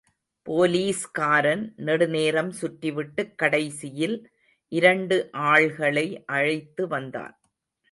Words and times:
போலீஸ்காரன் 0.47 1.73
நெடுநேரம் 1.77 2.51
சுற்றிவிட்டுக் 2.51 3.35
கடைசியில் 3.35 4.17
இரண்டு 4.71 5.29
ஆள்களை 5.33 6.23
அழைத்து 6.25 6.87
வந்தான். 6.87 7.39